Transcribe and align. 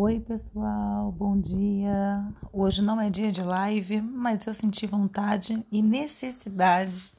Oi, 0.00 0.20
pessoal, 0.20 1.10
bom 1.10 1.40
dia. 1.40 2.24
Hoje 2.52 2.80
não 2.80 3.00
é 3.00 3.10
dia 3.10 3.32
de 3.32 3.42
live, 3.42 4.00
mas 4.00 4.46
eu 4.46 4.54
senti 4.54 4.86
vontade 4.86 5.66
e 5.72 5.82
necessidade 5.82 7.10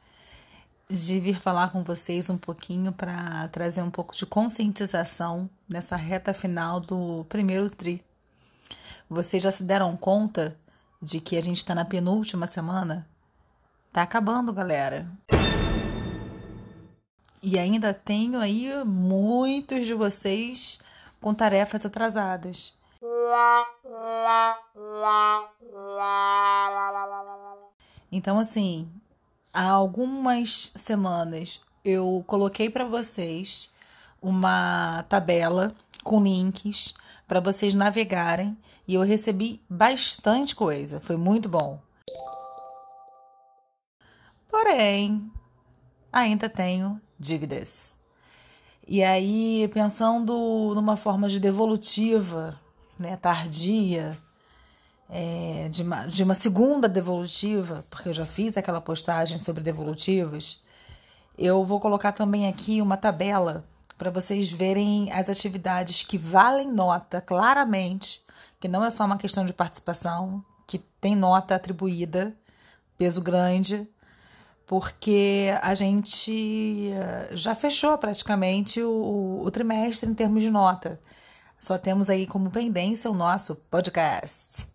de 0.89 1.20
vir 1.20 1.38
falar 1.38 1.73
com 1.73 1.84
vocês 1.84 2.29
um 2.29 2.38
pouquinho 2.38 2.94
para 2.94 3.50
trazer 3.50 3.82
um 3.82 3.92
pouco 3.92 4.15
de 4.15 4.25
conscientização 4.25 5.50
nessa 5.68 5.97
reta 5.97 6.34
final 6.34 6.79
do 6.79 7.25
primeiro 7.28 7.70
tri. 7.70 8.02
Vocês 9.09 9.43
já 9.43 9.52
se 9.52 9.64
deram 9.64 9.98
conta 9.98 10.57
de 11.02 11.20
que 11.20 11.36
a 11.36 11.41
gente 11.41 11.57
está 11.57 11.75
na 11.75 11.84
penúltima 11.84 12.48
semana? 12.48 13.05
Tá 13.91 14.04
acabando, 14.04 14.54
galera. 14.54 15.05
E 17.43 17.59
ainda 17.59 17.93
tenho 17.93 18.39
aí 18.39 18.71
muitos 18.86 19.86
de 19.86 19.93
vocês 19.93 20.80
com 21.21 21.33
tarefas 21.33 21.86
atrasadas. 21.86 22.78
Então, 28.11 28.39
assim, 28.39 28.89
há 29.54 29.69
algumas 29.69 30.71
semanas 30.75 31.61
eu 31.83 32.23
coloquei 32.27 32.69
para 32.69 32.86
vocês 32.86 33.72
uma 34.22 35.03
tabela 35.03 35.73
com 36.03 36.22
links 36.22 36.94
para 37.27 37.39
vocês 37.39 37.73
navegarem 37.73 38.58
e 38.88 38.95
eu 38.95 39.02
recebi 39.02 39.61
bastante 39.69 40.55
coisa, 40.55 40.99
foi 40.99 41.16
muito 41.16 41.47
bom. 41.47 41.80
Porém, 44.47 45.31
ainda 46.11 46.49
tenho 46.49 46.99
dívidas. 47.19 47.98
E 48.92 49.03
aí, 49.03 49.70
pensando 49.72 50.34
numa 50.73 50.97
forma 50.97 51.30
de 51.30 51.39
devolutiva, 51.39 52.59
né, 52.97 53.16
tardia, 53.17 54.17
é, 55.08 55.69
de, 55.69 55.83
uma, 55.83 56.08
de 56.08 56.23
uma 56.23 56.33
segunda 56.33 56.89
devolutiva, 56.89 57.86
porque 57.88 58.09
eu 58.09 58.13
já 58.13 58.25
fiz 58.25 58.58
aquela 58.58 58.81
postagem 58.81 59.38
sobre 59.38 59.61
devolutivas, 59.61 60.63
eu 61.38 61.63
vou 61.63 61.80
colocar 61.80 62.13
também 62.13 62.47
aqui 62.47 62.81
uma 62.81 62.97
tabela 62.97 63.63
para 63.95 64.09
vocês 64.09 64.50
verem 64.50 65.11
as 65.11 65.30
atividades 65.30 66.02
que 66.02 66.17
valem 66.17 66.72
nota 66.72 67.22
claramente, 67.22 68.23
que 68.59 68.67
não 68.67 68.83
é 68.83 68.89
só 68.89 69.06
uma 69.06 69.19
questão 69.19 69.45
de 69.45 69.53
participação, 69.53 70.44
que 70.66 70.80
tem 71.00 71.16
nota 71.16 71.53
atribuída, 71.53 72.35
peso 72.97 73.22
grande, 73.22 73.88
porque 74.70 75.52
a 75.64 75.73
gente 75.73 76.92
eh, 76.94 77.30
já 77.31 77.56
fechou 77.56 77.98
praticamente 77.98 78.80
o, 78.84 79.42
o 79.44 79.50
trimestre 79.50 80.08
em 80.08 80.14
termos 80.14 80.44
de 80.44 80.52
nota. 80.52 81.00
Só 81.58 81.75
temos 81.75 82.08
aí 82.08 82.28
como 82.28 82.52
pendência 82.52 83.09
o 83.09 83.16
nosso 83.16 83.56
podcast. 83.72 84.67